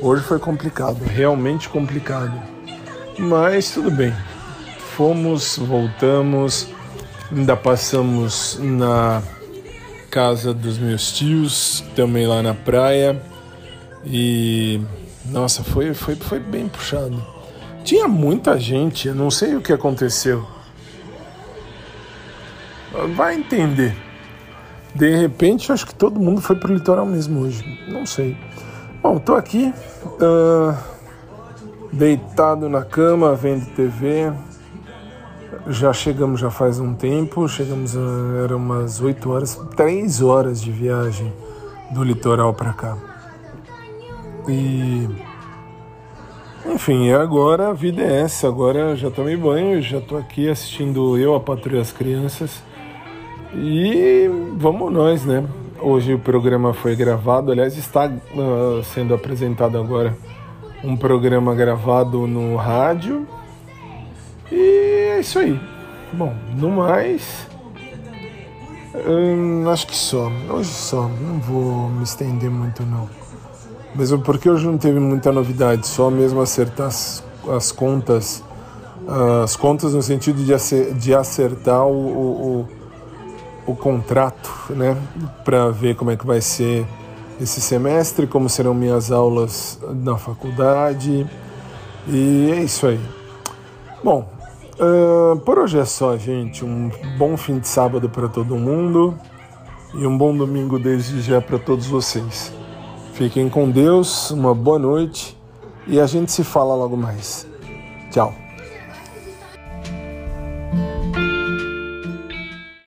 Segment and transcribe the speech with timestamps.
[0.00, 2.40] Hoje foi complicado, realmente complicado.
[3.18, 4.14] Mas tudo bem.
[4.96, 6.68] Fomos, voltamos,
[7.30, 9.22] ainda passamos na
[10.10, 13.20] casa dos meus tios, também lá na praia.
[14.06, 14.80] E
[15.26, 17.22] nossa, foi, foi, foi bem puxado.
[17.84, 20.48] Tinha muita gente, eu não sei o que aconteceu.
[23.14, 23.94] Vai entender.
[24.94, 27.62] De repente, acho que todo mundo foi pro litoral mesmo hoje.
[27.86, 28.34] Não sei.
[29.02, 29.74] Bom, tô aqui,
[30.06, 30.74] uh,
[31.92, 34.32] deitado na cama, vendo TV.
[35.68, 40.70] Já chegamos já faz um tempo, chegamos, a, eram umas 8 horas, 3 horas de
[40.70, 41.32] viagem
[41.90, 42.96] do litoral para cá.
[44.48, 45.08] E
[46.66, 48.46] enfim, agora a vida é essa.
[48.46, 52.62] Agora já tomei banho, já tô aqui assistindo eu a Patrulha das Crianças.
[53.54, 55.44] E vamos nós, né?
[55.80, 60.16] Hoje o programa foi gravado, aliás, está uh, sendo apresentado agora
[60.82, 63.26] um programa gravado no rádio.
[65.16, 65.58] É isso aí.
[66.12, 67.48] Bom, no mais,
[68.94, 70.30] hum, acho que só.
[70.50, 71.08] Hoje só.
[71.08, 73.08] Não vou me estender muito, não.
[73.94, 78.44] Mesmo porque hoje não teve muita novidade, só mesmo acertar as, as contas,
[79.42, 82.68] as contas no sentido de, de acertar o, o,
[83.66, 84.98] o, contrato, né?
[85.46, 86.86] Para ver como é que vai ser
[87.40, 91.26] esse semestre, como serão minhas aulas na faculdade.
[92.06, 93.00] E é isso aí.
[94.04, 94.35] Bom,
[94.78, 96.64] uh, por hoje é só, gente.
[96.64, 99.18] Um bom fim de sábado para todo mundo
[99.94, 102.52] e um bom domingo desde já para todos vocês.
[103.14, 105.36] Fiquem com Deus, uma boa noite
[105.86, 107.46] e a gente se fala logo mais.
[108.10, 108.45] Tchau.